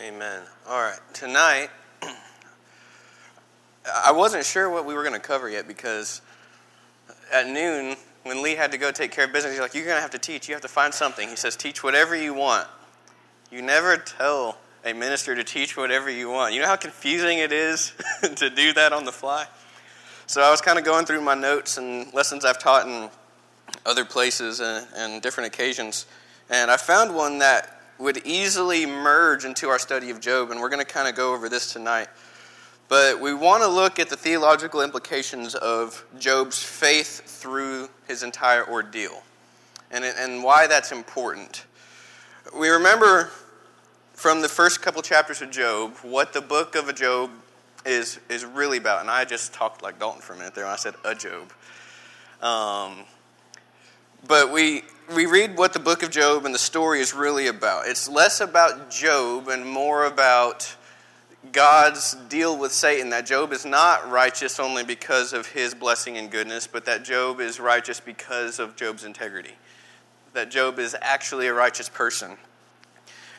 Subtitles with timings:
[0.00, 0.42] Amen.
[0.68, 1.00] All right.
[1.12, 1.70] Tonight,
[3.92, 6.22] I wasn't sure what we were going to cover yet because
[7.32, 9.96] at noon, when Lee had to go take care of business, he's like, You're going
[9.96, 10.46] to have to teach.
[10.46, 11.28] You have to find something.
[11.28, 12.68] He says, Teach whatever you want.
[13.50, 16.54] You never tell a minister to teach whatever you want.
[16.54, 17.92] You know how confusing it is
[18.36, 19.46] to do that on the fly?
[20.28, 23.10] So I was kind of going through my notes and lessons I've taught in
[23.84, 26.06] other places and, and different occasions,
[26.50, 30.68] and I found one that would easily merge into our study of Job, and we're
[30.68, 32.08] going to kind of go over this tonight.
[32.88, 38.66] But we want to look at the theological implications of Job's faith through his entire
[38.66, 39.22] ordeal
[39.90, 41.64] and, and why that's important.
[42.56, 43.30] We remember
[44.14, 47.30] from the first couple chapters of Job what the book of Job
[47.86, 49.00] is, is really about.
[49.00, 51.52] And I just talked like Dalton for a minute there when I said a Job.
[52.42, 53.04] Um,
[54.26, 54.82] but we,
[55.14, 57.86] we read what the book of Job and the story is really about.
[57.86, 60.74] It's less about Job and more about
[61.50, 63.10] God's deal with Satan.
[63.10, 67.40] That Job is not righteous only because of his blessing and goodness, but that Job
[67.40, 69.54] is righteous because of Job's integrity.
[70.34, 72.36] That Job is actually a righteous person.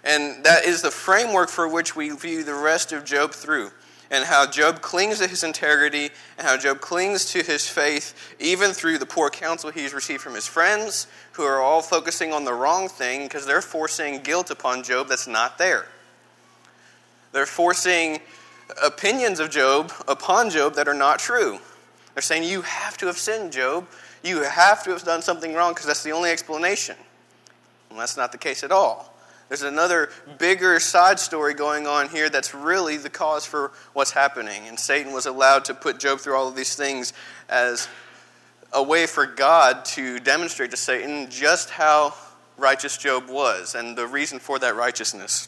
[0.04, 3.72] And that is the framework for which we view the rest of Job through
[4.12, 8.72] and how Job clings to his integrity and how Job clings to his faith even
[8.72, 12.54] through the poor counsel he's received from his friends who are all focusing on the
[12.54, 15.86] wrong thing because they're forcing guilt upon Job that's not there.
[17.32, 18.20] They're forcing
[18.84, 21.60] opinions of Job upon Job that are not true.
[22.14, 23.88] They're saying, You have to have sinned, Job.
[24.24, 26.96] You have to have done something wrong because that's the only explanation.
[27.90, 29.09] And that's not the case at all.
[29.50, 34.68] There's another bigger side story going on here that's really the cause for what's happening.
[34.68, 37.14] And Satan was allowed to put Job through all of these things
[37.50, 37.88] as
[38.72, 42.14] a way for God to demonstrate to Satan just how
[42.58, 45.48] righteous Job was and the reason for that righteousness.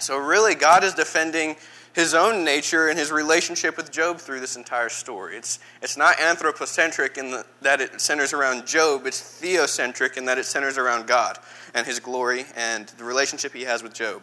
[0.00, 1.56] So, really, God is defending
[1.98, 5.36] his own nature and his relationship with Job through this entire story.
[5.36, 10.38] It's, it's not anthropocentric in the, that it centers around Job, it's theocentric in that
[10.38, 11.40] it centers around God
[11.74, 14.22] and his glory and the relationship he has with Job.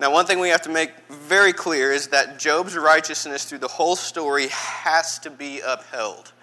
[0.00, 3.68] Now, one thing we have to make very clear is that Job's righteousness through the
[3.68, 6.34] whole story has to be upheld.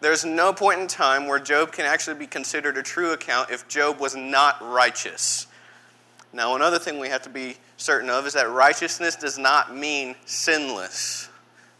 [0.00, 3.66] There's no point in time where Job can actually be considered a true account if
[3.66, 5.48] Job was not righteous.
[6.32, 10.16] Now, another thing we have to be certain of is that righteousness does not mean
[10.26, 11.28] sinless.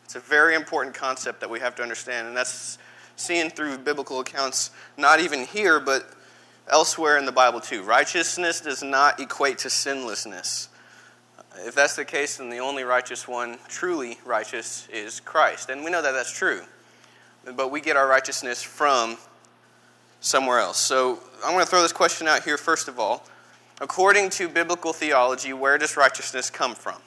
[0.04, 2.78] It's a very important concept that we have to understand, and that's
[3.16, 6.10] seen through biblical accounts, not even here, but
[6.68, 7.82] elsewhere in the Bible too.
[7.82, 10.68] Righteousness does not equate to sinlessness.
[11.58, 15.70] If that's the case, then the only righteous one, truly righteous, is Christ.
[15.70, 16.62] And we know that that's true.
[17.56, 19.16] But we get our righteousness from
[20.20, 20.78] somewhere else.
[20.78, 23.26] So I'm going to throw this question out here first of all.
[23.80, 27.00] According to biblical theology, where does righteousness come from?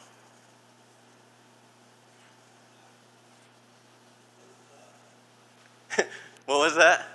[6.46, 7.08] what was that?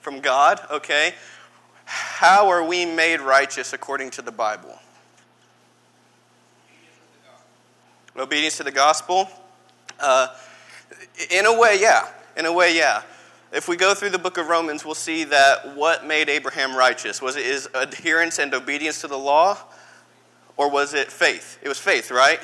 [0.00, 1.14] From God, okay.
[1.84, 4.78] How are we made righteous according to the Bible?
[8.16, 9.28] Obedience to the gospel?
[10.00, 10.28] Uh,
[11.30, 12.08] in a way, yeah.
[12.36, 13.02] In a way, yeah
[13.52, 17.22] if we go through the book of Romans, we'll see that what made Abraham righteous?
[17.22, 19.58] Was it his adherence and obedience to the law?
[20.56, 21.58] Or was it faith?
[21.62, 22.40] It was faith, right?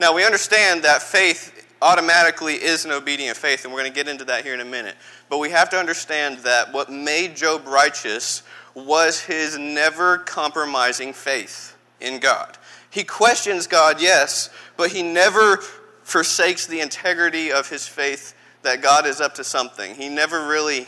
[0.00, 4.08] Now, we understand that faith automatically is an obedient faith, and we're going to get
[4.08, 4.96] into that here in a minute.
[5.28, 8.42] But we have to understand that what made Job righteous
[8.74, 12.56] was his never compromising faith in God.
[12.90, 15.58] He questions God, yes, but he never
[16.02, 19.94] forsakes the integrity of his faith that God is up to something.
[19.94, 20.86] He never really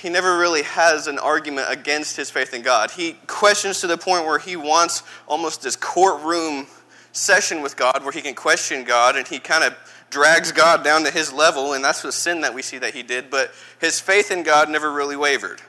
[0.00, 2.90] he never really has an argument against his faith in God.
[2.90, 6.66] He questions to the point where he wants almost this courtroom
[7.12, 9.76] session with God where he can question God and he kind of
[10.14, 13.02] drags God down to his level, and that's the sin that we see that he
[13.02, 13.30] did.
[13.30, 15.60] But his faith in God never really wavered.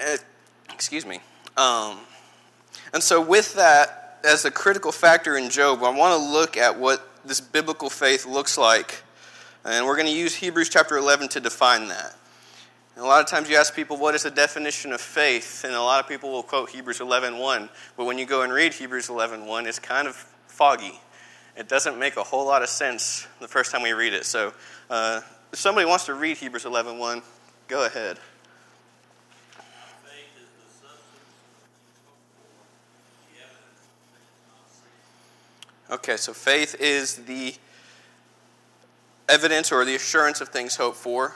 [0.00, 0.18] Uh,
[0.72, 1.20] excuse me.
[1.56, 1.98] Um,
[2.92, 6.78] and so, with that as a critical factor in Job, I want to look at
[6.78, 9.02] what this biblical faith looks like.
[9.64, 12.14] And we're going to use Hebrews chapter 11 to define that.
[12.94, 15.64] And a lot of times you ask people, what is the definition of faith?
[15.64, 17.68] And a lot of people will quote Hebrews 11.1.
[17.96, 20.14] But when you go and read Hebrews 11.1, it's kind of
[20.46, 21.00] foggy.
[21.56, 24.24] It doesn't make a whole lot of sense the first time we read it.
[24.24, 24.54] So
[24.88, 25.20] uh,
[25.52, 27.22] if somebody wants to read Hebrews 11.1,
[27.68, 28.18] go ahead.
[35.90, 37.54] Okay, so faith is the
[39.28, 41.34] evidence or the assurance of things hoped for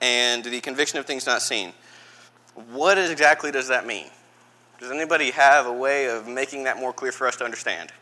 [0.00, 1.74] and the conviction of things not seen.
[2.72, 4.06] What exactly does that mean?
[4.78, 7.92] Does anybody have a way of making that more clear for us to understand?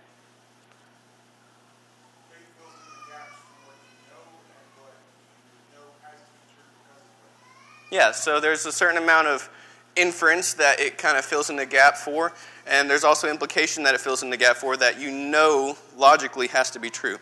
[7.90, 9.48] Yeah, so there's a certain amount of
[9.98, 12.32] inference that it kind of fills in the gap for,
[12.66, 16.48] and there's also implication that it fills in the gap for that you know logically
[16.48, 17.18] has to be true.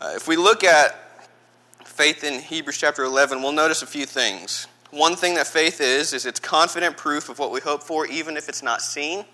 [0.00, 0.96] Uh, if we look at
[1.84, 4.66] faith in Hebrews chapter 11, we'll notice a few things.
[4.90, 8.36] One thing that faith is, is it's confident proof of what we hope for, even
[8.36, 9.24] if it's not seen.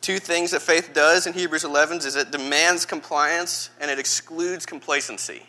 [0.00, 4.64] Two things that faith does in Hebrews 11 is it demands compliance and it excludes
[4.64, 5.42] complacency.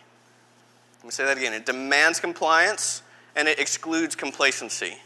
[0.98, 1.54] Let me say that again.
[1.54, 3.04] It demands compliance
[3.36, 4.98] and it excludes complacency.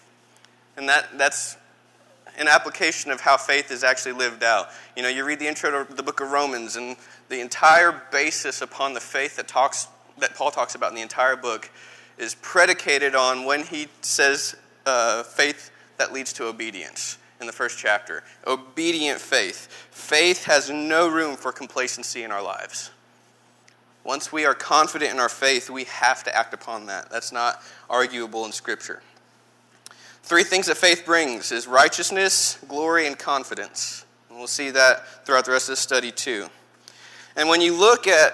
[0.78, 1.58] And that, that's
[2.38, 4.70] an application of how faith is actually lived out.
[4.96, 6.98] You know, you read the intro to the book of Romans, and
[7.30, 9.88] the entire basis upon the faith that talks
[10.20, 11.72] that Paul talks about in the entire book
[12.18, 14.56] is predicated on when he says
[14.86, 18.24] uh, faith that leads to obedience in the first chapter.
[18.46, 19.68] Obedient faith.
[19.92, 22.92] Faith has no room for complacency in our lives.
[24.04, 27.10] Once we are confident in our faith, we have to act upon that.
[27.10, 29.02] That's not arguable in Scripture.
[30.24, 34.06] Three things that faith brings is righteousness, glory, and confidence.
[34.30, 36.48] And we'll see that throughout the rest of the study too.
[37.36, 38.34] And when you look at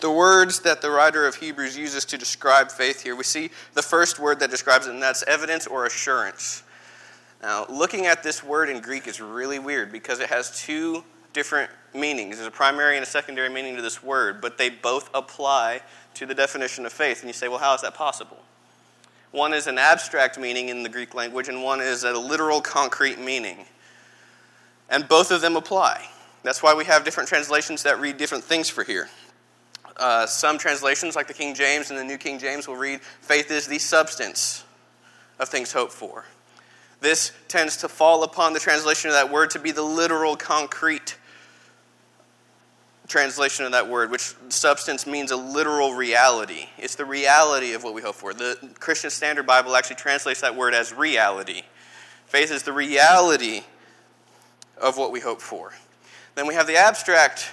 [0.00, 3.82] the words that the writer of Hebrews uses to describe faith here, we see the
[3.82, 6.64] first word that describes it, and that's evidence or assurance.
[7.40, 11.70] Now, looking at this word in Greek is really weird because it has two different
[11.94, 12.36] meanings.
[12.36, 15.82] There's a primary and a secondary meaning to this word, but they both apply
[16.14, 17.20] to the definition of faith.
[17.20, 18.38] And you say, well, how is that possible?
[19.32, 23.18] One is an abstract meaning in the Greek language, and one is a literal, concrete
[23.18, 23.66] meaning.
[24.88, 26.06] And both of them apply.
[26.42, 29.08] That's why we have different translations that read different things for here.
[29.96, 33.50] Uh, some translations, like the King James and the New King James, will read, faith
[33.50, 34.64] is the substance
[35.38, 36.24] of things hoped for.
[37.00, 41.16] This tends to fall upon the translation of that word to be the literal, concrete
[43.06, 46.66] translation of that word, which substance means a literal reality.
[46.78, 48.34] It's the reality of what we hope for.
[48.34, 51.62] The Christian Standard Bible actually translates that word as reality.
[52.26, 53.62] Faith is the reality
[54.80, 55.72] of what we hope for.
[56.34, 57.50] Then we have the abstract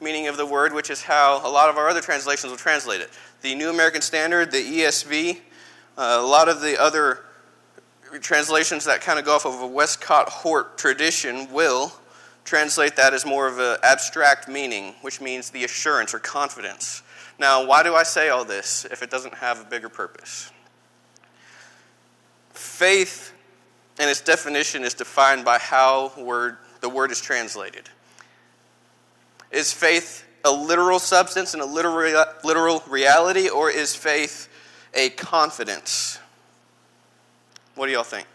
[0.00, 3.00] meaning of the word, which is how a lot of our other translations will translate
[3.00, 3.10] it.
[3.42, 5.40] The New American Standard, the ESV,
[5.96, 7.20] uh, a lot of the other
[8.20, 11.92] translations that kind of go off of a Westcott Hort tradition will
[12.44, 17.02] translate that as more of an abstract meaning, which means the assurance or confidence.
[17.38, 20.52] Now, why do I say all this if it doesn't have a bigger purpose?
[22.50, 23.32] Faith
[23.98, 27.88] and its definition is defined by how word, the word is translated.
[29.50, 34.48] Is faith a literal substance and a literal, literal reality, or is faith
[34.92, 36.18] a confidence?
[37.74, 38.26] What do y'all think?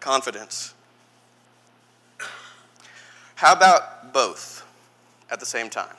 [0.00, 0.74] Confidence.
[3.44, 4.66] How about both
[5.30, 5.94] at the same time?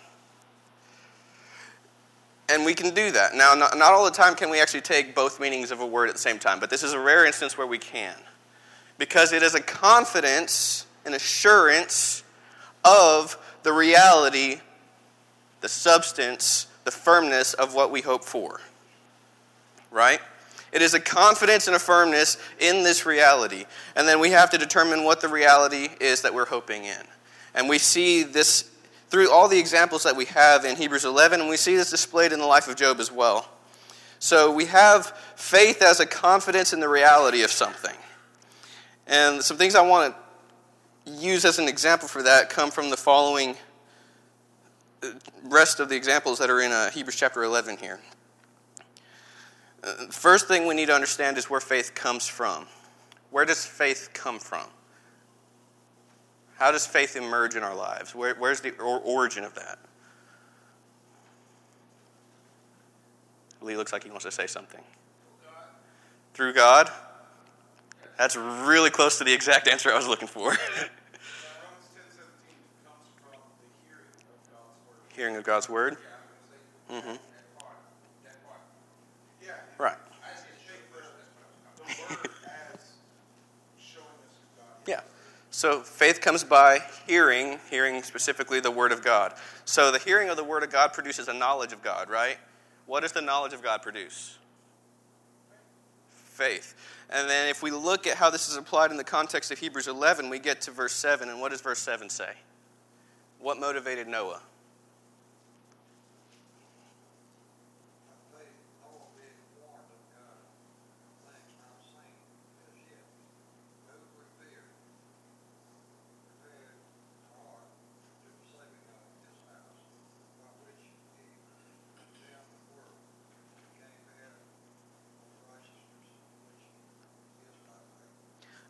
[2.50, 3.36] And we can do that.
[3.36, 6.10] Now, not, not, all the time can we actually take both meanings of a word
[6.10, 8.16] at the same time, but this is a rare instance where we can.
[8.98, 12.24] Because it is a confidence, an assurance
[12.84, 14.56] of the reality,
[15.62, 18.60] the substance, the firmness of what we hope for.
[19.92, 20.20] Right?
[20.72, 23.66] It is a confidence and a firmness in this reality.
[23.96, 27.06] And then we have to determine what the reality is that we're hoping in.
[27.56, 28.70] And we see this
[29.08, 32.34] through all the examples that we have in Hebrews 11, and we see this displayed
[32.34, 33.50] in the life of Job as well.
[34.20, 37.96] So we have faith as a confidence in the reality of something.
[39.08, 40.14] And some things I want
[41.06, 43.56] to use as an example for that come from the following
[45.04, 45.12] uh,
[45.44, 48.00] rest of the examples that are in uh, Hebrews chapter 11 here.
[49.84, 52.66] Uh, first thing we need to understand is where faith comes from.
[53.30, 54.66] Where does faith come from?
[56.58, 58.16] How does faith emerge in our lives?
[58.16, 59.78] Where, where's the origin of that?
[63.62, 64.82] Lee looks like he wants to say something.
[66.34, 66.90] Through God?
[68.18, 70.56] That's really close to the exact answer I was looking for.
[75.16, 75.98] hearing of God's Word.
[76.92, 77.16] Mm-hmm.
[79.78, 79.98] Right.
[84.88, 85.02] yeah.
[85.56, 89.36] So faith comes by hearing, hearing specifically the Word of God.
[89.64, 92.38] So the hearing of the Word of God produces a knowledge of God, right?
[92.88, 94.38] What does the knowledge of God produce?
[96.10, 96.76] Faith.
[97.10, 99.88] And then if we look at how this is applied in the context of Hebrews
[99.88, 101.30] 11, we get to verse 7.
[101.30, 102.32] And what does verse 7 say?
[103.40, 104.42] What motivated Noah?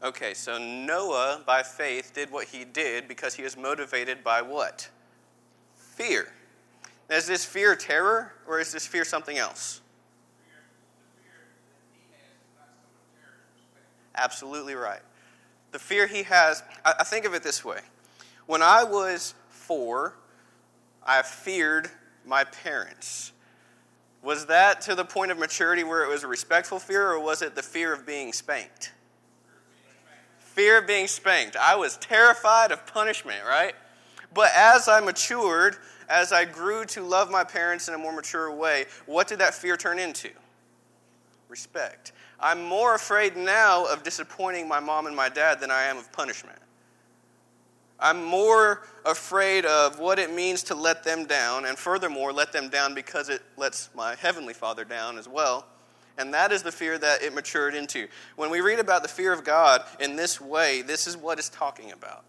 [0.06, 4.88] Okay, so Noah, by faith, did what he did because he was motivated by what?
[5.74, 6.32] Fear.
[7.10, 9.82] Is this fear terror or is this fear something else?
[14.16, 15.02] Absolutely right.
[15.72, 17.80] The fear he has, I, think of it this way.
[18.46, 20.14] When I was four,
[21.04, 21.90] I feared
[22.28, 23.32] my parents.
[24.22, 27.42] Was that to the point of maturity where it was a respectful fear, or was
[27.42, 28.92] it the fear of being spanked?
[30.56, 31.58] Fear of being spanked.
[31.58, 33.76] I was terrified of punishment, right?
[34.34, 35.76] But as I matured,
[36.08, 39.54] as I grew to love my parents in a more mature way, what did that
[39.54, 40.30] fear turn into?
[41.50, 42.14] Respect.
[42.40, 46.10] I'm more afraid now of disappointing my mom and my dad than I am of
[46.14, 46.60] punishment.
[48.00, 52.70] I'm more afraid of what it means to let them down, and furthermore, let them
[52.70, 55.66] down because it lets my Heavenly Father down as well.
[56.18, 58.08] And that is the fear that it matured into.
[58.36, 61.50] When we read about the fear of God in this way, this is what it's
[61.50, 62.24] talking about.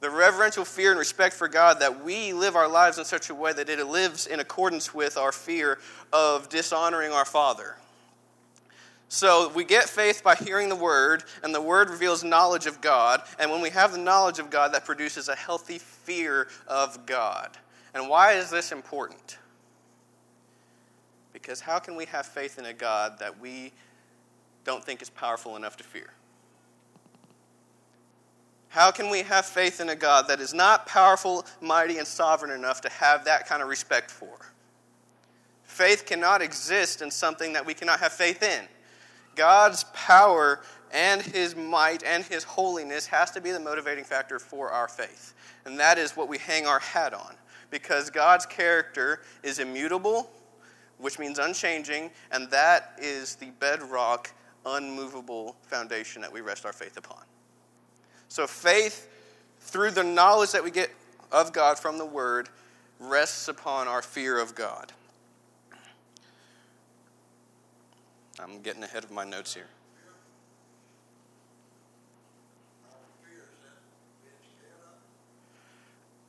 [0.00, 3.34] The reverential fear and respect for God that we live our lives in such a
[3.34, 5.78] way that it lives in accordance with our fear
[6.12, 7.76] of dishonoring our Father.
[9.12, 13.22] So we get faith by hearing the word, and the word reveals knowledge of God.
[13.40, 17.50] And when we have the knowledge of God, that produces a healthy fear of God.
[17.92, 19.36] And why is this important?
[21.40, 23.72] Because how can we have faith in a God that we
[24.64, 26.10] don't think is powerful enough to fear?
[28.68, 32.52] How can we have faith in a God that is not powerful, mighty, and sovereign
[32.52, 34.30] enough to have that kind of respect for?
[35.64, 38.66] Faith cannot exist in something that we cannot have faith in.
[39.34, 40.60] God's power
[40.92, 45.34] and his might and his holiness has to be the motivating factor for our faith.
[45.64, 47.34] And that is what we hang our hat on.
[47.70, 50.30] Because God's character is immutable,
[51.00, 54.30] which means unchanging, and that is the bedrock,
[54.66, 57.22] unmovable foundation that we rest our faith upon.
[58.28, 59.08] So faith,
[59.60, 60.90] through the knowledge that we get
[61.32, 62.48] of God from the Word,
[62.98, 64.92] rests upon our fear of God.
[68.38, 69.68] I'm getting ahead of my notes here.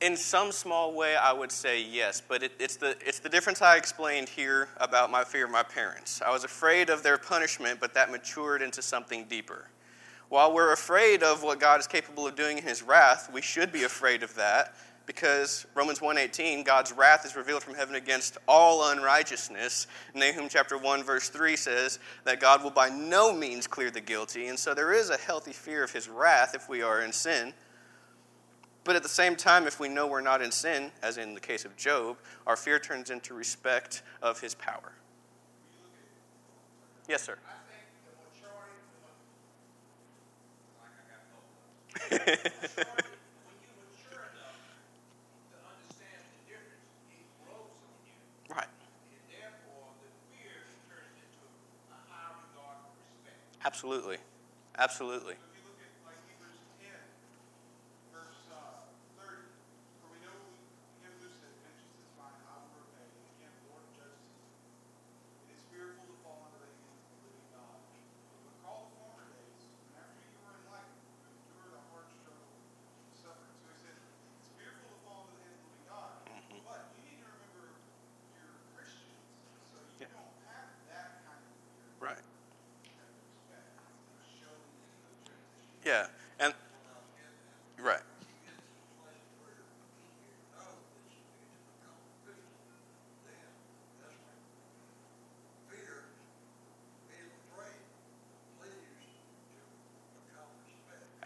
[0.02, 3.62] In some small way, I would say yes, but it, it's, the, it's the difference
[3.62, 6.20] I explained here about my fear of my parents.
[6.26, 9.68] I was afraid of their punishment, but that matured into something deeper.
[10.28, 13.70] While we're afraid of what God is capable of doing in His wrath, we should
[13.70, 14.74] be afraid of that
[15.06, 19.86] because Romans 1:18 God's wrath is revealed from heaven against all unrighteousness.
[20.14, 24.48] Nahum chapter 1 verse 3 says that God will by no means clear the guilty,
[24.48, 27.54] and so there is a healthy fear of his wrath if we are in sin.
[28.84, 31.40] But at the same time if we know we're not in sin, as in the
[31.40, 34.92] case of Job, our fear turns into respect of his power.
[37.08, 37.38] Yes, sir.
[48.50, 48.66] Right.
[53.64, 54.18] Absolutely.
[54.76, 55.34] Absolutely.
[85.84, 86.06] Yeah,
[86.38, 86.54] and
[87.82, 88.00] right.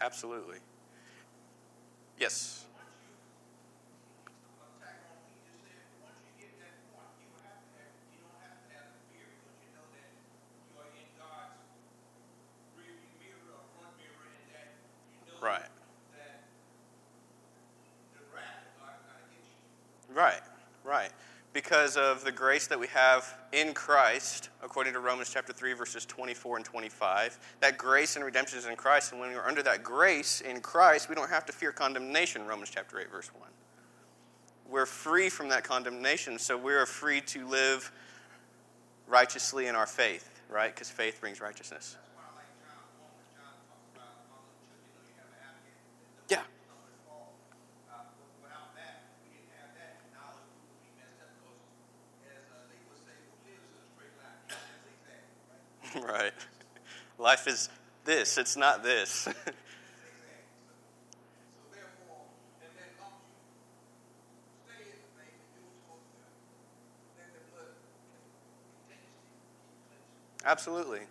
[0.07, 0.59] Absolutely.
[2.17, 2.65] Yes.
[20.09, 20.41] Right,
[20.83, 21.11] right.
[21.57, 26.05] Because of the grace that we have in Christ, according to Romans chapter 3, verses
[26.05, 27.39] 24 and 25.
[27.61, 31.09] That grace and redemption is in Christ, and when we're under that grace in Christ,
[31.09, 33.49] we don't have to fear condemnation, Romans chapter 8, verse 1.
[34.69, 37.91] We're free from that condemnation, so we're free to live
[39.07, 40.71] righteously in our faith, right?
[40.71, 41.97] Because faith brings righteousness.
[56.05, 56.33] Right.
[57.27, 57.67] Life is
[58.05, 59.27] this, it's not this.
[70.45, 71.01] Absolutely.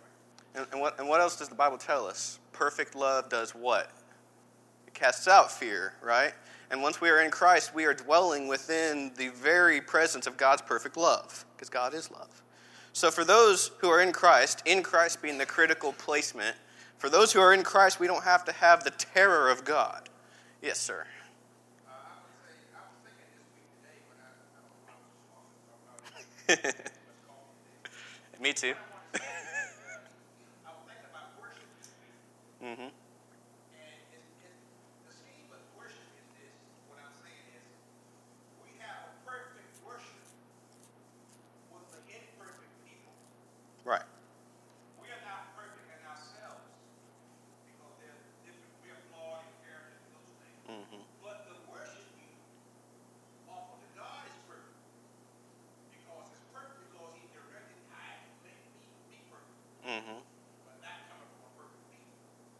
[0.55, 2.39] And, and, what, and what else does the Bible tell us?
[2.51, 3.91] Perfect love does what?
[4.87, 6.33] It casts out fear, right?
[6.71, 10.63] And once we are in Christ, we are dwelling within the very presence of God's
[10.63, 12.41] perfect love, because God is love.
[12.97, 16.55] So, for those who are in Christ, in Christ being the critical placement,
[16.97, 20.09] for those who are in Christ, we don't have to have the terror of God.
[20.63, 21.05] Yes, sir.
[28.41, 28.73] Me too.
[32.63, 32.87] mm-hmm.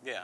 [0.06, 0.24] Yeah.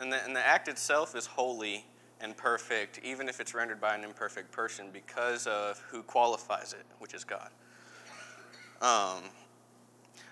[0.00, 1.84] And the, and the act itself is holy
[2.20, 6.84] and perfect, even if it's rendered by an imperfect person, because of who qualifies it,
[6.98, 7.50] which is God.
[8.80, 9.24] Um,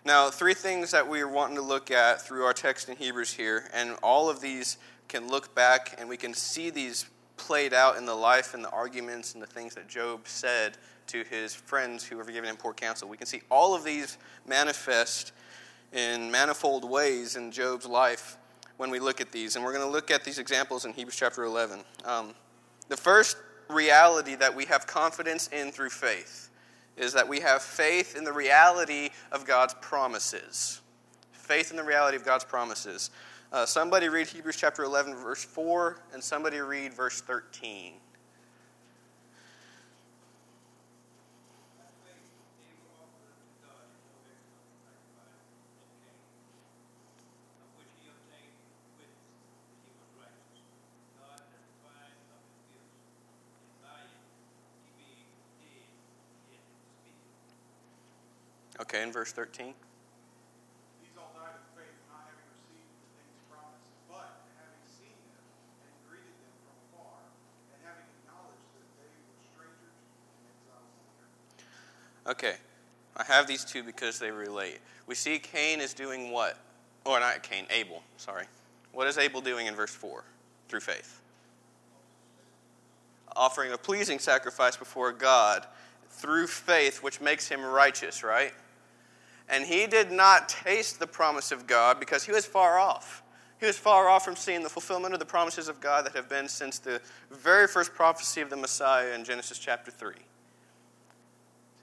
[0.04, 3.68] now, three things that we're wanting to look at through our text in Hebrews here,
[3.72, 7.06] and all of these can look back and we can see these
[7.36, 11.22] played out in the life and the arguments and the things that Job said to
[11.24, 13.08] his friends who were giving him poor counsel.
[13.08, 15.32] We can see all of these manifest
[15.92, 18.36] in manifold ways in Job's life
[18.76, 19.56] when we look at these.
[19.56, 21.80] And we're going to look at these examples in Hebrews chapter 11.
[22.04, 22.34] Um,
[22.88, 23.36] the first
[23.68, 26.50] reality that we have confidence in through faith
[26.96, 30.80] is that we have faith in the reality of God's promises.
[31.32, 33.10] Faith in the reality of God's promises.
[33.52, 37.94] Uh, somebody read Hebrews chapter 11, verse 4, and somebody read verse 13.
[37.96, 38.04] Okay,
[41.78, 42.36] in verse 13.
[42.68, 43.08] These all
[43.64, 44.92] died of faith, not having
[47.80, 49.16] received the things promised,
[50.12, 52.76] but having seen them and greeted them from afar, and having acknowledged that they
[56.76, 57.56] were strangers
[58.75, 58.75] and
[68.06, 68.52] exiles
[70.72, 70.80] on
[72.26, 72.36] the earth.
[72.36, 72.56] Okay,
[73.16, 74.78] I have these two because they relate.
[75.06, 76.58] We see Cain is doing what?
[77.04, 78.46] Or not Cain, Abel, sorry.
[78.92, 80.24] What is Abel doing in verse 4?
[80.68, 81.20] Through faith.
[83.36, 85.66] Offering a pleasing sacrifice before God
[86.10, 88.52] through faith, which makes him righteous, right?
[89.48, 93.22] And he did not taste the promise of God because he was far off.
[93.58, 96.28] He was far off from seeing the fulfillment of the promises of God that have
[96.28, 100.12] been since the very first prophecy of the Messiah in Genesis chapter 3.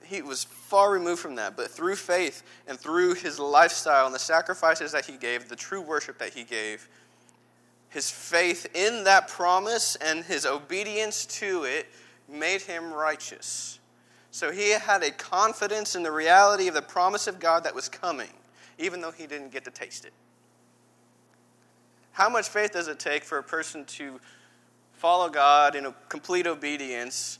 [0.04, 4.18] He was far removed from that, but through faith and through his lifestyle and the
[4.18, 6.88] sacrifices that he gave, the true worship that he gave,
[7.88, 11.86] his faith in that promise and his obedience to it
[12.28, 13.78] made him righteous.
[14.34, 17.88] So he had a confidence in the reality of the promise of God that was
[17.88, 18.30] coming,
[18.80, 20.12] even though he didn't get to taste it.
[22.10, 24.18] How much faith does it take for a person to
[24.94, 27.38] follow God in complete obedience?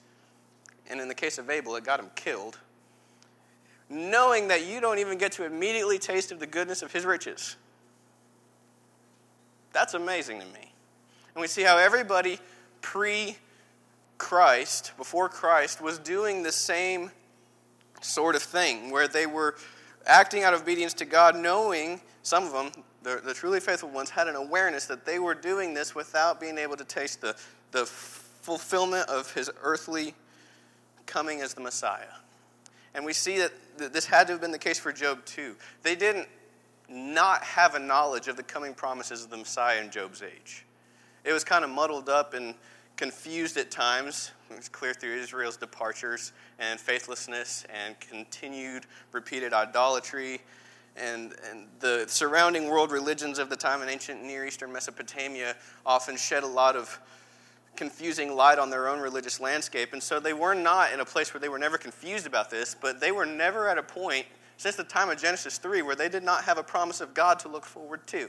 [0.89, 2.61] And in the case of Abel, it got him killed.
[3.91, 7.57] Knowing that you don't even get to immediately taste of the goodness of his riches.
[9.73, 10.73] That's amazing to me.
[11.35, 12.39] And we see how everybody
[12.83, 13.37] pre
[14.19, 17.11] Christ, before Christ, was doing the same
[18.01, 19.57] sort of thing, where they were
[20.07, 24.11] acting out of obedience to God, knowing, some of them, the, the truly faithful ones,
[24.11, 27.37] had an awareness that they were doing this without being able to taste the,
[27.73, 30.15] the fulfillment of his earthly
[31.07, 32.05] coming as the Messiah.
[32.95, 33.53] And we see that
[33.93, 35.57] this had to have been the case for Job too.
[35.83, 36.29] They didn't
[36.89, 40.65] not have a knowledge of the coming promises of the Messiah in Job's age.
[41.25, 42.55] It was kind of muddled up and
[42.97, 44.31] confused at times.
[44.51, 50.41] It's clear through Israel's departures and faithlessness and continued repeated idolatry
[50.97, 56.17] and, and the surrounding world religions of the time in ancient Near Eastern Mesopotamia often
[56.17, 57.01] shed a lot of
[57.75, 59.93] confusing light on their own religious landscape.
[59.93, 62.77] And so they were not in a place where they were never confused about this,
[62.81, 64.27] but they were never at a point
[64.57, 67.41] since the time of Genesis 3 where they did not have a promise of God
[67.41, 68.29] to look forward to.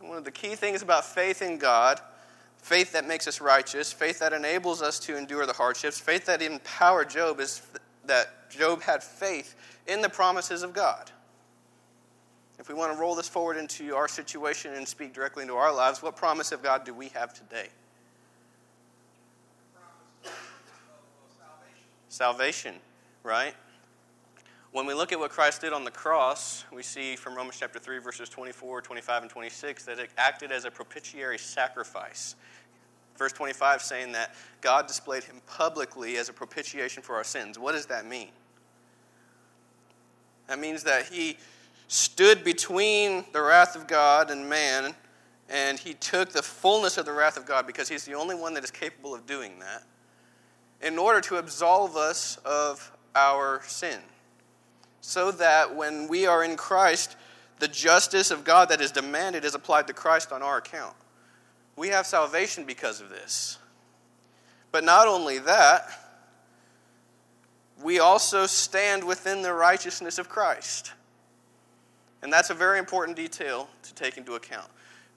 [0.00, 2.02] And one of the key things about faith in God
[2.62, 6.40] faith that makes us righteous, faith that enables us to endure the hardships, faith that
[6.40, 7.60] empowered Job is
[8.06, 9.54] that Job had faith
[9.86, 11.10] in the promises of God.
[12.58, 15.74] if we want to roll this forward into our situation and speak directly into our
[15.74, 17.68] lives, what promise of God do we have today?
[22.08, 22.74] Salvation,
[23.24, 23.54] right?
[24.72, 27.78] When we look at what Christ did on the cross, we see from Romans chapter
[27.78, 32.36] 3, verses 24, 25, and 26 that it acted as a propitiatory sacrifice.
[33.18, 37.58] Verse 25 saying that God displayed him publicly as a propitiation for our sins.
[37.58, 38.30] What does that mean?
[40.46, 41.36] That means that he
[41.88, 44.94] stood between the wrath of God and man,
[45.50, 48.54] and he took the fullness of the wrath of God because he's the only one
[48.54, 49.82] that is capable of doing that
[50.80, 54.00] in order to absolve us of our sin
[55.02, 57.16] so that when we are in Christ,
[57.58, 60.94] the justice of God that is demanded is applied to Christ on our account.
[61.76, 63.58] We have salvation because of this.
[64.70, 65.90] But not only that,
[67.82, 70.92] we also stand within the righteousness of Christ.
[72.22, 74.68] And that's a very important detail to take into account.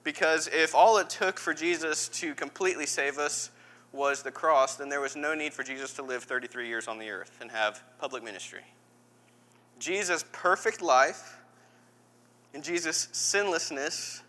[0.02, 3.50] Because if all it took for Jesus to completely save us
[3.92, 6.98] was the cross, then there was no need for Jesus to live 33 years on
[6.98, 8.62] the earth and have public ministry.
[9.78, 11.38] Jesus' perfect life,
[12.54, 14.22] and Jesus' sinlessness,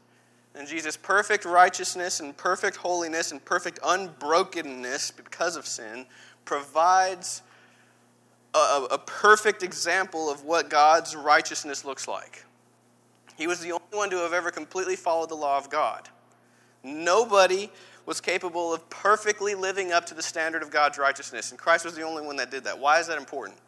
[0.56, 6.06] and Jesus' perfect righteousness, and perfect holiness, and perfect unbrokenness because of sin
[6.46, 7.42] provides
[8.54, 12.44] a, a, perfect example of what God's righteousness looks like.
[13.38, 16.10] He was the only one to have ever completely followed the law of God.
[16.84, 17.70] Nobody
[18.06, 21.96] was capable of perfectly living up to the standard of God's righteousness, and Christ was
[21.96, 22.80] the only one that did that.
[22.80, 23.60] Why is that important?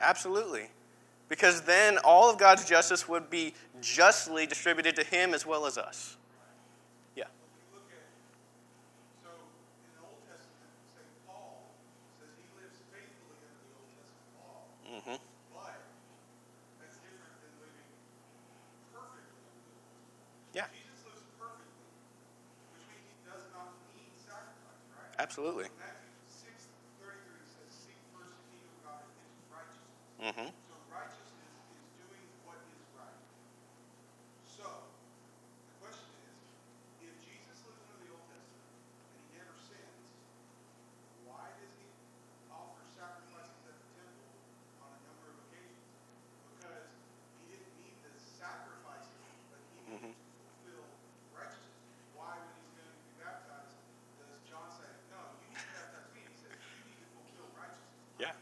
[0.00, 0.68] Absolutely.
[1.28, 5.76] Because then all of God's justice would be justly distributed to him as well as
[5.76, 6.16] us.
[7.16, 7.24] Yeah.
[14.86, 15.18] Mm-hmm.
[15.52, 15.82] But
[16.78, 17.90] that's different than living
[18.94, 19.26] perfectly.
[20.54, 20.66] Yeah.
[20.70, 21.90] Jesus lives perfectly,
[22.70, 25.18] which means he does not need sacrifice, right?
[25.18, 25.66] Absolutely.
[30.26, 30.42] Mm-hmm.
[30.42, 33.22] So righteousness is doing what is right.
[34.42, 36.34] So the question is,
[36.98, 38.74] if Jesus lives under the Old Testament
[39.06, 40.02] and he never sins,
[41.30, 41.86] why does he
[42.50, 44.34] offer sacrifices at the temple
[44.82, 45.94] on a number of occasions?
[46.58, 46.90] Because
[47.46, 50.10] he didn't need the sacrifices, but he needed mm-hmm.
[50.10, 50.90] to fulfill
[51.38, 51.78] righteousness.
[52.18, 53.78] Why, when he's going to be baptized,
[54.18, 56.26] does John say, "No, you need to baptize me"?
[56.26, 58.34] He says, "You need to fulfill righteousness." Yeah.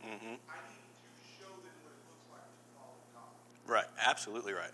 [0.00, 0.42] Mm-hmm.
[0.48, 3.30] I need to show them what it looks like to follow God.
[3.68, 4.72] Right, absolutely right.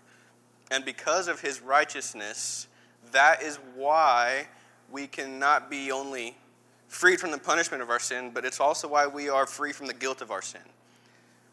[0.71, 2.67] And because of his righteousness,
[3.11, 4.47] that is why
[4.91, 6.35] we cannot be only
[6.87, 9.85] freed from the punishment of our sin, but it's also why we are free from
[9.85, 10.61] the guilt of our sin.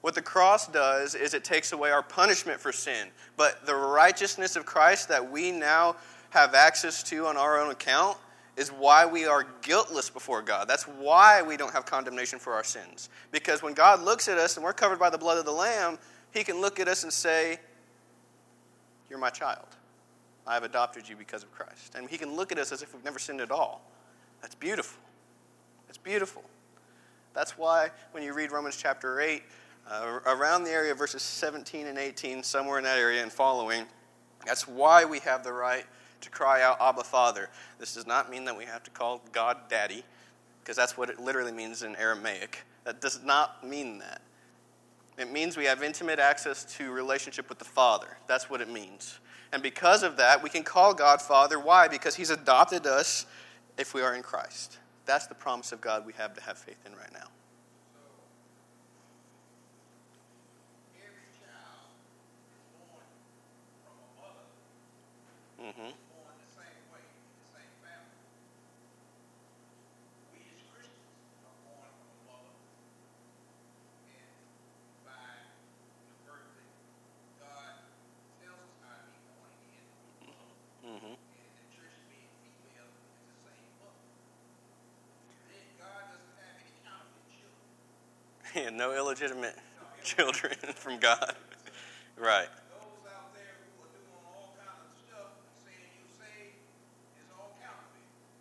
[0.01, 4.57] What the cross does is it takes away our punishment for sin, but the righteousness
[4.57, 5.97] of Christ that we now
[6.31, 8.17] have access to on our own account
[8.57, 10.69] is why we are guiltless before God.
[10.69, 13.09] That's why we don't have condemnation for our sins.
[13.33, 15.99] Because when God looks at us and we're covered by the blood of the Lamb,
[16.33, 17.59] He can look at us and say,
[19.09, 19.67] You're my child.
[20.47, 21.95] I have adopted you because of Christ.
[21.95, 23.83] And He can look at us as if we've never sinned at all.
[24.43, 25.01] That's beautiful.
[25.87, 26.43] That's beautiful.
[27.33, 29.43] That's why when you read Romans chapter 8,
[29.91, 33.87] uh, around the area of verses 17 and 18, somewhere in that area and following,
[34.47, 35.85] that's why we have the right
[36.21, 37.51] to cry out, Abba, Father.
[37.79, 40.05] This does not mean that we have to call God Daddy,
[40.63, 42.65] because that's what it literally means in Aramaic.
[42.85, 44.23] That does not mean that.
[45.17, 48.17] It means we have intimate access to relationship with the Father.
[48.27, 49.21] That's what it means.
[49.53, 51.61] And because of that, we can call God Father.
[51.61, 51.87] Why?
[51.87, 53.27] Because He's adopted us
[53.79, 54.79] if we are in Christ.
[55.07, 57.29] That's the promise of God we have to have faith in right now.
[65.65, 65.91] Mm-hmm.
[88.55, 89.57] Yeah, no illegitimate
[90.05, 91.35] children from God.
[92.19, 92.49] right.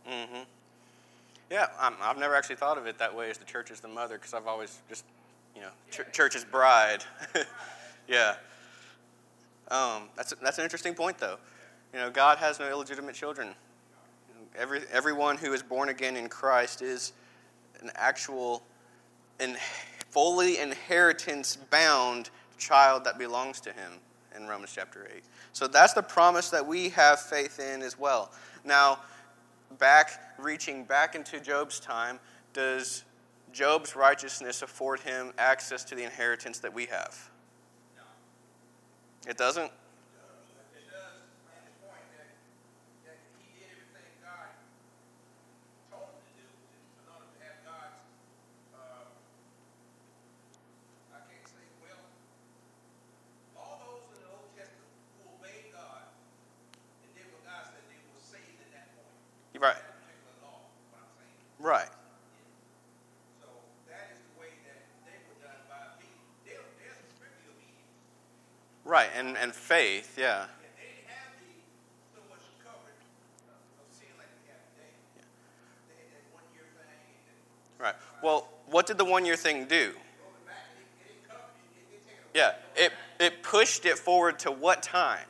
[0.08, 0.41] Mm-hmm.
[1.49, 3.88] Yeah, i have never actually thought of it that way as the church is the
[3.88, 5.06] mother because I've always just,
[5.56, 7.04] you know, ch- church is bride.
[8.08, 8.36] yeah.
[9.69, 11.38] Um, that's, that's an interesting point, though.
[11.93, 13.56] You know, God has no illegitimate children.
[14.58, 17.13] Every, everyone who is born again in Christ is
[17.82, 18.62] an actual
[19.39, 19.58] in,
[20.13, 23.91] fully inheritance bound child that belongs to him
[24.36, 25.23] in Romans chapter 8.
[25.54, 28.32] So that's the promise that we have faith in as well.
[28.63, 28.99] Now,
[29.80, 32.19] back reaching back into Job's time,
[32.54, 33.04] does
[33.52, 37.30] Job's righteousness afford him access to the inheritance that we have?
[37.95, 38.04] No.
[39.30, 39.65] It doesn't?
[39.65, 39.71] It
[40.89, 41.21] does,
[41.54, 42.34] and the point that,
[43.06, 44.49] that he did everything God
[45.93, 48.02] told him to do in order to have God's,
[48.73, 49.06] uh,
[51.13, 52.02] I can't say, well,
[53.54, 54.89] all those in the Old Testament
[55.21, 56.10] who obeyed God
[57.06, 59.13] and did what God said they were saved at that point.
[59.62, 59.78] Right.
[59.78, 61.38] That particular law, what I'm saying.
[61.62, 61.93] Right.
[63.39, 63.47] So
[63.88, 66.12] that is the way that they were done by being,
[66.43, 67.63] they're, they're strictly obedient.
[67.63, 67.71] Right.
[67.71, 67.71] And, and faith, yeah.
[67.71, 67.71] And they didn't have the, so much coverage of, of sin like we
[68.04, 68.41] have today.
[68.43, 70.47] They had that one and, and then
[77.79, 77.95] Right.
[78.23, 79.91] Well, what did the one year thing do?
[82.34, 82.53] Yeah.
[82.77, 85.27] It, it pushed it forward to what time?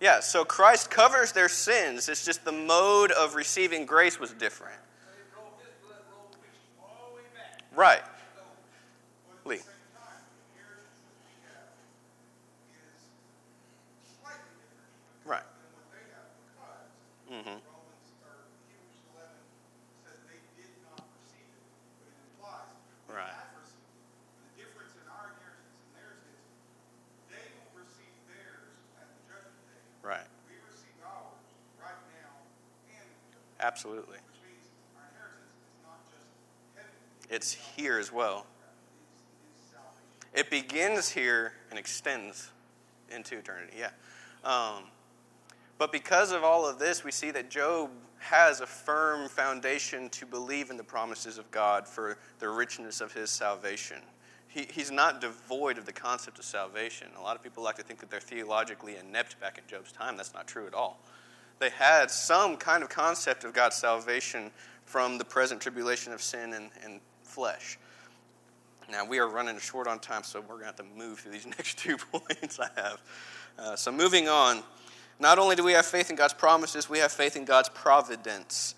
[0.00, 2.08] Yeah, so Christ covers their sins.
[2.08, 4.76] It's just the mode of receiving grace was different.
[4.76, 6.52] So it rolled, his blood rolled which
[6.82, 7.62] all the way back.
[7.72, 8.04] Right.
[8.36, 8.42] So,
[9.24, 9.56] but Lee.
[9.56, 11.72] at the same time, the inheritance that we have
[12.76, 13.08] is
[14.20, 14.84] slightly different
[15.24, 15.48] Right.
[15.48, 16.92] than what they have because
[17.32, 17.56] Mhm.
[17.64, 19.48] Romans or Hebrews 11
[20.04, 21.64] says they did not receive it,
[22.04, 22.68] but it implies
[23.08, 23.32] we Right.
[23.32, 24.04] have received it.
[24.44, 26.44] The difference in our inheritance and theirs is
[27.32, 29.80] they will receive theirs at the judgment day.
[30.04, 30.28] Right.
[30.46, 31.42] We receive ours
[31.82, 32.30] right now
[32.86, 33.08] and
[33.58, 33.64] Absolutely.
[33.64, 34.02] which means our inheritance is not just heaven,
[37.30, 38.46] It's here as well.
[40.34, 42.50] It begins here and extends
[43.10, 43.78] into eternity.
[43.78, 43.90] Yeah.
[44.44, 44.84] Um,
[45.78, 50.26] but because of all of this, we see that Job has a firm foundation to
[50.26, 53.98] believe in the promises of God for the richness of his salvation.
[54.48, 57.08] He, he's not devoid of the concept of salvation.
[57.18, 60.16] A lot of people like to think that they're theologically inept back in Job's time.
[60.16, 60.98] That's not true at all.
[61.58, 64.50] They had some kind of concept of God's salvation
[64.84, 67.78] from the present tribulation of sin and, and flesh.
[68.90, 71.32] Now, we are running short on time, so we're going to have to move through
[71.32, 73.02] these next two points I have.
[73.58, 74.62] Uh, so, moving on,
[75.18, 78.74] not only do we have faith in God's promises, we have faith in God's providence.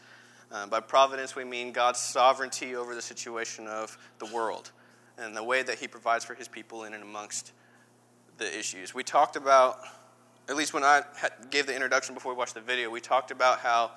[0.50, 4.70] Uh, by providence, we mean God's sovereignty over the situation of the world
[5.18, 7.52] and the way that He provides for His people in and amongst
[8.38, 8.94] the issues.
[8.94, 9.80] We talked about,
[10.48, 11.02] at least when I
[11.50, 13.90] gave the introduction before we watched the video, we talked about how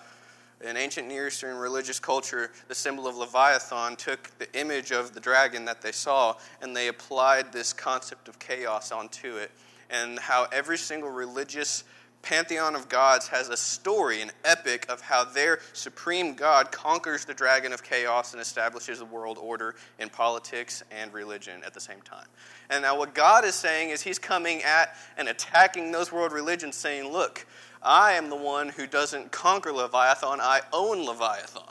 [0.64, 5.20] in ancient Near Eastern religious culture, the symbol of Leviathan took the image of the
[5.20, 9.52] dragon that they saw and they applied this concept of chaos onto it.
[9.90, 11.84] And how every single religious
[12.22, 17.34] pantheon of gods has a story, an epic of how their supreme God conquers the
[17.34, 22.02] dragon of chaos and establishes a world order in politics and religion at the same
[22.02, 22.28] time.
[22.70, 26.76] And now, what God is saying is He's coming at and attacking those world religions,
[26.76, 27.46] saying, Look,
[27.82, 31.64] I am the one who doesn't conquer Leviathan, I own Leviathan.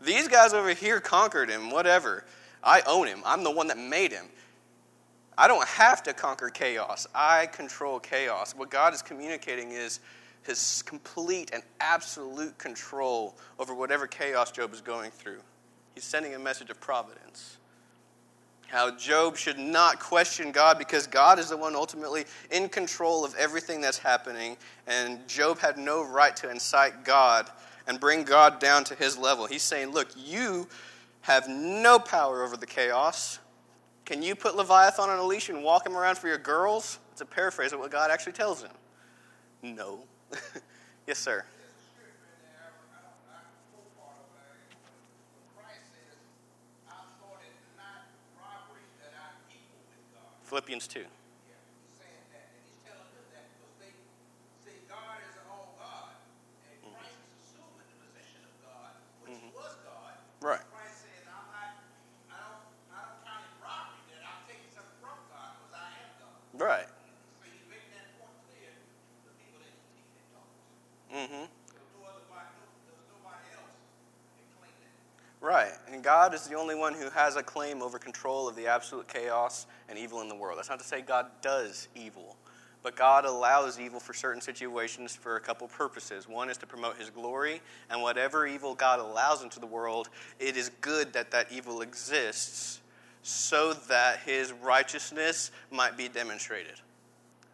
[0.00, 2.24] These guys over here conquered him, whatever.
[2.62, 3.22] I own him.
[3.24, 4.26] I'm the one that made him.
[5.40, 7.06] I don't have to conquer chaos.
[7.14, 8.54] I control chaos.
[8.54, 10.00] What God is communicating is
[10.42, 15.40] his complete and absolute control over whatever chaos Job is going through.
[15.94, 17.56] He's sending a message of providence.
[18.66, 23.34] How Job should not question God because God is the one ultimately in control of
[23.36, 27.48] everything that's happening, and Job had no right to incite God
[27.86, 29.46] and bring God down to his level.
[29.46, 30.68] He's saying, Look, you
[31.22, 33.38] have no power over the chaos.
[34.10, 36.98] Can you put Leviathan on a leash and walk him around for your girls?
[37.12, 38.72] It's a paraphrase of what God actually tells him.
[39.62, 40.00] No.
[41.06, 41.44] yes, sir.
[50.42, 50.98] Philippians 2.
[50.98, 51.06] Mm-hmm.
[60.42, 60.58] Yeah,
[71.08, 71.40] claim mm-hmm.
[71.40, 71.48] that.
[75.40, 75.72] Right.
[75.90, 79.08] And God is the only one who has a claim over control of the absolute
[79.08, 80.58] chaos and evil in the world.
[80.58, 82.36] That's not to say God does evil,
[82.82, 86.28] but God allows evil for certain situations for a couple purposes.
[86.28, 90.58] One is to promote his glory, and whatever evil God allows into the world, it
[90.58, 92.79] is good that that evil exists
[93.22, 96.74] so that his righteousness might be demonstrated.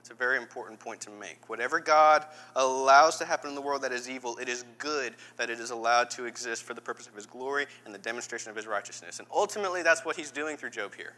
[0.00, 1.48] It's a very important point to make.
[1.48, 2.24] Whatever God
[2.54, 5.70] allows to happen in the world that is evil, it is good that it is
[5.70, 9.18] allowed to exist for the purpose of his glory and the demonstration of his righteousness.
[9.18, 11.14] And ultimately, that's what he's doing through Job here.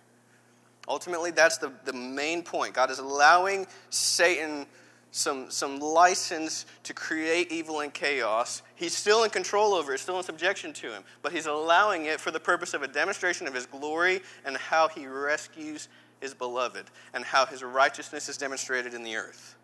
[0.88, 2.72] Ultimately, that's the, the main point.
[2.72, 4.66] God is allowing Satan
[5.10, 8.62] some, some license to create evil and chaos.
[8.74, 12.20] He's still in control over it, still in subjection to him, but he's allowing it
[12.20, 15.88] for the purpose of a demonstration of his glory and how he rescues
[16.20, 19.56] his beloved and how his righteousness is demonstrated in the earth.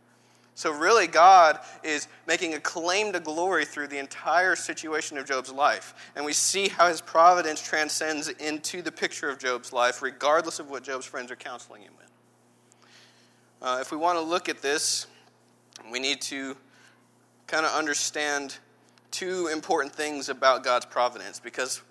[0.56, 5.50] So, really, God is making a claim to glory through the entire situation of Job's
[5.50, 6.12] life.
[6.14, 10.70] And we see how his providence transcends into the picture of Job's life, regardless of
[10.70, 12.10] what Job's friends are counseling him with.
[13.60, 15.08] Uh, if we want to look at this,
[15.90, 16.56] we need to
[17.46, 18.58] kind of understand
[19.10, 21.82] two important things about God's providence because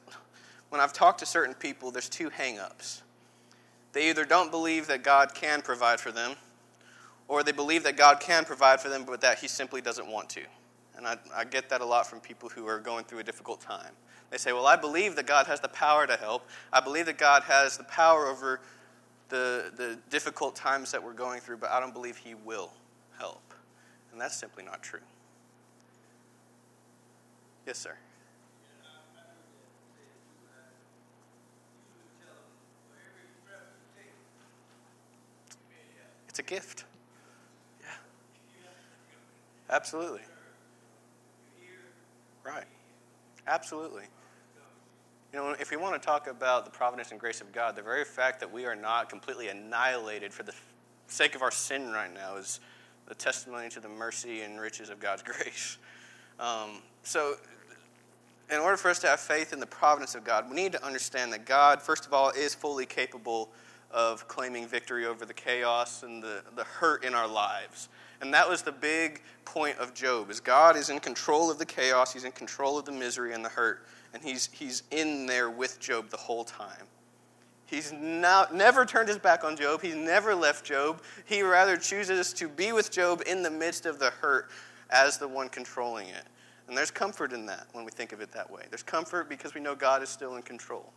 [0.69, 3.02] when I've talked to certain people, there's two hangups.
[3.93, 6.36] They either don't believe that God can provide for them,
[7.28, 10.30] or they believe that God can provide for them, but that He simply doesn't want
[10.30, 10.41] to.
[10.98, 13.62] And I, I, get that a lot from people who are going through a difficult
[13.62, 13.91] time.
[14.32, 16.48] They say, Well, I believe that God has the power to help.
[16.72, 18.60] I believe that God has the power over
[19.30, 22.72] the, the difficult times that we're going through, but I don't believe He will.
[24.13, 24.99] And that's simply not true.
[27.65, 27.95] Yes, sir.
[36.30, 36.86] It's a gift.
[37.82, 37.88] Yeah.
[39.69, 40.21] Absolutely.
[42.45, 42.65] Right.
[43.47, 44.04] Absolutely.
[45.32, 47.82] You know, if we want to talk about the providence and grace of God, the
[47.82, 50.54] very fact that we are not completely annihilated for the
[51.08, 52.60] sake of our sin right now is
[53.07, 55.77] the testimony to the mercy and riches of God's grace.
[56.39, 57.35] Um, so,
[58.51, 60.85] in order for us to have faith in the providence of God, we need to
[60.85, 63.49] understand that God, first of all, is fully capable
[63.89, 67.89] of claiming victory over the chaos and the, the hurt in our lives.
[68.21, 71.65] And that was the big point of Job, is God is in control of the
[71.65, 75.49] chaos, he's in control of the misery and the hurt, and he's, he's in there
[75.49, 76.87] with Job the whole time.
[77.65, 79.82] He's not, never turned his back on Job.
[79.82, 81.02] He's never left Job.
[81.26, 84.49] He rather chooses to be with Job in the midst of the hurt
[84.89, 86.26] as the one controlling it.
[86.67, 88.63] And there's comfort in that when we think of it that way.
[88.69, 90.91] There's comfort because we know God is still in control.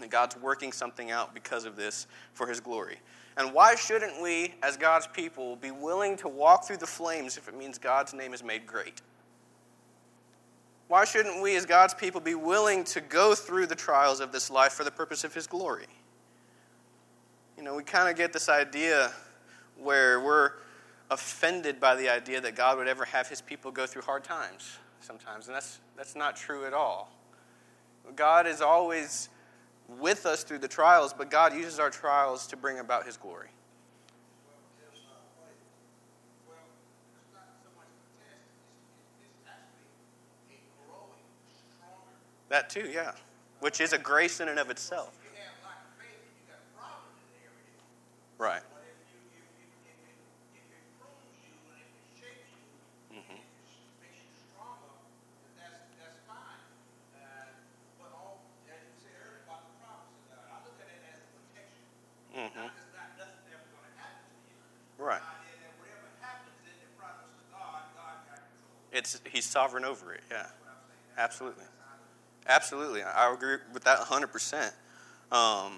[0.00, 2.98] And God's working something out because of this for his glory.
[3.36, 7.48] And why shouldn't we, as God's people, be willing to walk through the flames if
[7.48, 9.00] it means God's name is made great?
[10.88, 14.50] Why shouldn't we, as God's people, be willing to go through the trials of this
[14.50, 15.86] life for the purpose of his glory?
[17.56, 19.12] You know, we kind of get this idea
[19.78, 20.52] where we're
[21.10, 24.78] offended by the idea that God would ever have his people go through hard times
[25.00, 27.10] sometimes, and that's, that's not true at all.
[28.16, 29.28] God is always
[29.88, 33.48] with us through the trials, but God uses our trials to bring about his glory.
[42.52, 43.12] That too, yeah.
[43.60, 45.16] Which is a grace in and of itself.
[48.36, 48.60] Right.
[62.36, 62.68] Mm-hmm.
[64.98, 65.20] Right.
[68.92, 70.20] It's he's sovereign over it.
[70.30, 70.48] Yeah.
[71.16, 71.64] Absolutely.
[72.52, 73.02] Absolutely.
[73.02, 74.72] I agree with that 100%.
[75.32, 75.72] Um,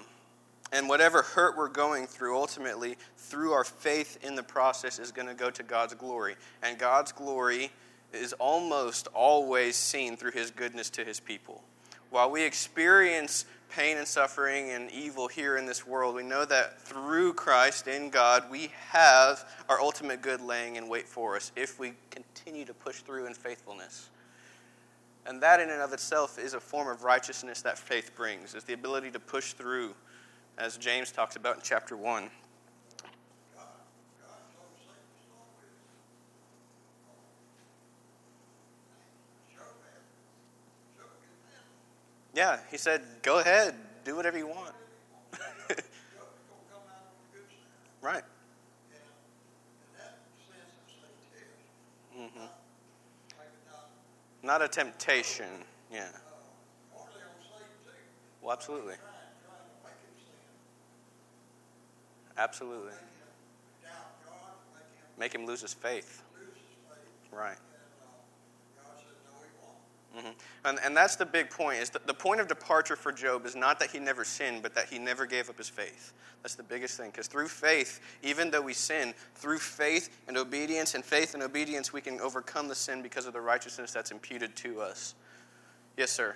[0.73, 5.29] and whatever hurt we're going through, ultimately, through our faith in the process, is going
[5.29, 6.35] to go to God's glory.
[6.61, 7.71] And God's glory
[8.11, 11.63] is almost always seen through his goodness to his people.
[12.09, 16.81] While we experience pain and suffering and evil here in this world, we know that
[16.81, 21.79] through Christ in God, we have our ultimate good laying in wait for us if
[21.79, 24.09] we continue to push through in faithfulness.
[25.25, 28.63] And that in and of itself is a form of righteousness that faith brings, is
[28.63, 29.95] the ability to push through,
[30.57, 32.29] as James talks about in chapter 1.
[42.35, 44.75] Yeah, he said, go ahead, do whatever you want.
[48.01, 48.23] right.
[54.45, 55.47] Not a temptation,
[55.91, 56.05] yeah.
[58.43, 58.93] Well, absolutely.
[62.37, 62.91] Absolutely.
[65.17, 66.21] Make him lose his faith.
[67.31, 67.57] Right.
[70.17, 70.29] Mm-hmm.
[70.63, 71.79] And, and that's the big point.
[71.79, 74.87] Is the point of departure for Job is not that he never sinned, but that
[74.87, 76.13] he never gave up his faith.
[76.41, 77.09] That's the biggest thing.
[77.09, 81.91] Because through faith, even though we sin, through faith and obedience, and faith and obedience,
[81.91, 85.15] we can overcome the sin because of the righteousness that's imputed to us.
[85.97, 86.35] Yes, sir.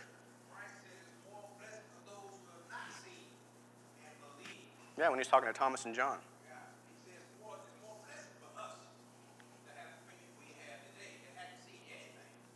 [4.98, 6.18] Yeah, when he's talking to Thomas and John.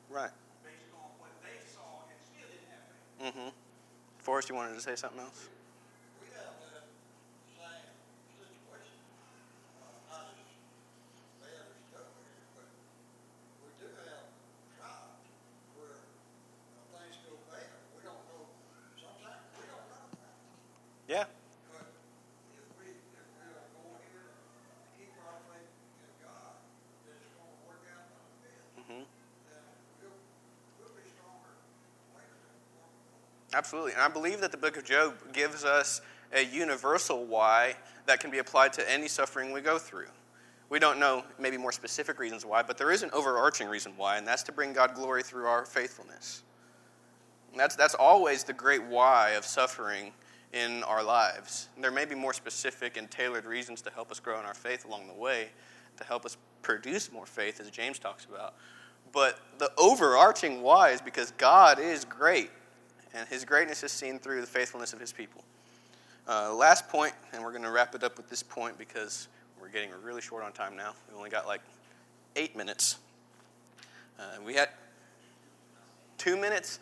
[0.10, 0.30] Right.
[3.24, 3.56] Mm-hmm.
[4.20, 5.48] Forrest, you wanted to say something else?
[6.20, 6.84] We have that
[7.56, 7.88] same
[8.36, 9.00] situation,
[9.80, 10.44] uh, not as
[11.40, 12.68] bad as Doug here, but
[13.64, 14.28] we do have
[14.76, 15.24] tribes
[15.80, 17.72] where uh, things go bad.
[17.96, 18.44] We don't know,
[19.00, 21.08] sometimes we don't know about it.
[21.08, 21.32] Yeah.
[21.72, 21.96] But
[22.60, 24.44] if we, if we are going here to
[25.00, 26.60] keep our faith in God,
[27.08, 29.08] that it's gonna work out like this, Mm-hmm.
[29.48, 29.64] then
[30.04, 30.20] we'll,
[30.76, 31.56] we'll be stronger
[32.20, 32.92] later than before.
[33.54, 33.94] Absolutely.
[33.94, 36.02] And I believe that the book of Job gives us
[36.34, 37.76] a universal why
[38.08, 40.08] that can be applied to any suffering we go through.
[40.70, 44.18] We don't know maybe more specific reasons why, but there is an overarching reason why,
[44.18, 46.42] and that's to bring God glory through our faithfulness.
[47.52, 50.14] And that's, that's always the great why of suffering
[50.52, 51.70] in our lives.
[51.80, 54.86] There may be more specific and tailored reasons to help us grow in our faith
[54.86, 55.50] along the way,
[55.98, 58.56] to help us produce more faith, as James talks about.
[59.12, 62.50] But the overarching why is because God is great,
[63.14, 65.44] and his greatness is seen through the faithfulness of his people.
[66.28, 69.28] Uh, last point, and we're going to wrap it up with this point because
[69.60, 70.94] we're getting really short on time now.
[71.10, 71.62] We only got like
[72.36, 72.98] eight minutes.
[74.20, 74.70] Uh, we had
[76.18, 76.80] two minutes.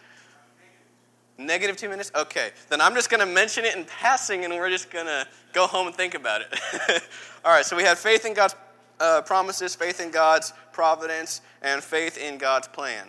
[1.38, 2.12] Negative two minutes?
[2.14, 2.52] Okay.
[2.70, 5.66] Then I'm just going to mention it in passing and we're just going to go
[5.66, 6.54] home and think about it.
[7.46, 8.56] All right, so we had faith in God's
[9.00, 13.08] uh, promises, faith in God's providence, and faith in God's plan.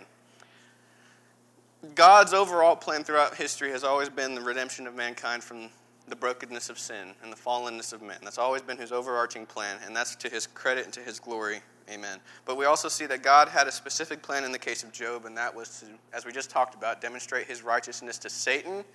[1.95, 5.69] God's overall plan throughout history has always been the redemption of mankind from
[6.07, 8.17] the brokenness of sin and the fallenness of men.
[8.23, 11.61] That's always been his overarching plan, and that's to his credit and to his glory.
[11.89, 12.19] Amen.
[12.45, 15.25] But we also see that God had a specific plan in the case of Job,
[15.25, 18.85] and that was to, as we just talked about, demonstrate his righteousness to Satan,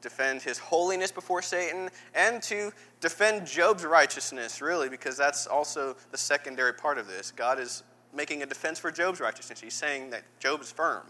[0.00, 2.70] defend his holiness before Satan, and to
[3.00, 7.32] defend Job's righteousness, really, because that's also the secondary part of this.
[7.32, 7.82] God is
[8.14, 9.60] making a defense for Job's righteousness.
[9.60, 11.02] He's saying that Job is firm.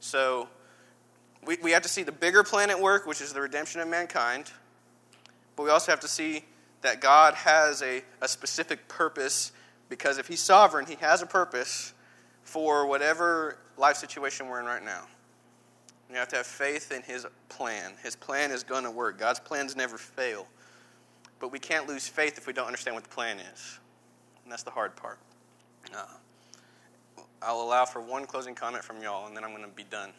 [0.00, 0.48] So
[1.46, 3.88] we, we have to see the bigger plan at work, which is the redemption of
[3.88, 4.50] mankind.
[5.56, 6.44] But we also have to see
[6.82, 9.52] that God has a, a specific purpose
[9.88, 11.92] because if He's sovereign, He has a purpose
[12.42, 15.04] for whatever life situation we're in right now.
[16.10, 17.92] You have to have faith in His plan.
[18.02, 19.18] His plan is going to work.
[19.18, 20.46] God's plans never fail.
[21.38, 23.78] But we can't lose faith if we don't understand what the plan is.
[24.42, 25.18] And that's the hard part.
[25.94, 26.04] Uh,
[27.42, 30.10] I'll allow for one closing comment from y'all, and then I'm going to be done.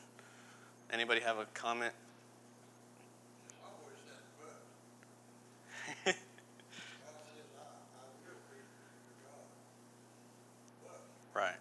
[0.91, 1.93] Anybody have a comment?
[11.33, 11.55] Right.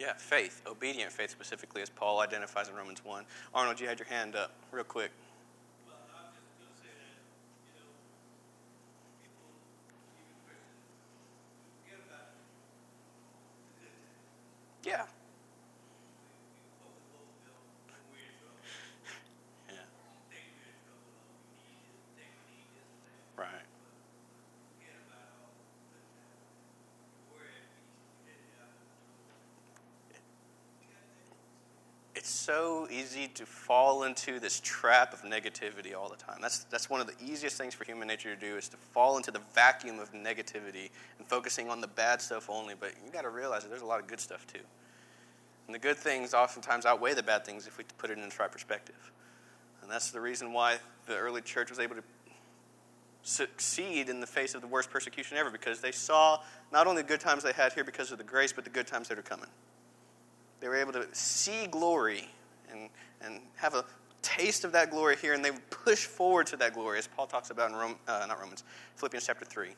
[0.00, 3.24] Yeah, faith, obedient faith specifically, as Paul identifies in Romans 1.
[3.54, 5.12] Arnold, you had your hand up real quick.
[5.12, 5.28] Well,
[6.24, 7.10] I'm just going to say that,
[7.70, 7.86] you know,
[9.22, 9.48] people,
[11.06, 12.54] even Christians, forget about the good
[14.50, 14.73] times.
[14.84, 15.08] Yeah.
[16.52, 17.56] We quote the Lord Bill
[17.88, 18.60] when we're in trouble.
[19.72, 19.88] Yeah.
[20.28, 23.24] Think we're in trouble, or we need this, think we need this and that.
[23.32, 23.64] Right.
[23.64, 26.52] Forget about all the good times.
[27.32, 27.96] We're at peace,
[28.28, 28.92] we didn't have no
[29.24, 29.56] trouble.
[30.12, 32.13] We got that.
[32.24, 36.38] It's so easy to fall into this trap of negativity all the time.
[36.40, 39.18] That's, that's one of the easiest things for human nature to do is to fall
[39.18, 42.76] into the vacuum of negativity and focusing on the bad stuff only.
[42.80, 44.60] But you got to realize that there's a lot of good stuff too.
[45.66, 48.34] And the good things oftentimes outweigh the bad things if we put it in the
[48.40, 49.12] right perspective.
[49.82, 52.04] And that's the reason why the early church was able to
[53.22, 56.40] succeed in the face of the worst persecution ever because they saw
[56.72, 58.86] not only the good times they had here because of the grace, but the good
[58.86, 59.50] times that are coming.
[60.64, 62.26] They were able to see glory
[62.72, 62.88] and,
[63.20, 63.84] and have a
[64.22, 67.50] taste of that glory here, and they push forward to that glory, as Paul talks
[67.50, 68.64] about in Rome, uh, not Romans,
[68.96, 69.68] Philippians chapter 3.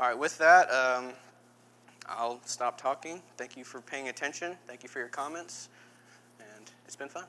[0.00, 1.12] All right, with that, um,
[2.08, 3.20] I'll stop talking.
[3.36, 4.56] Thank you for paying attention.
[4.66, 5.68] Thank you for your comments,
[6.38, 7.24] and it's been fun.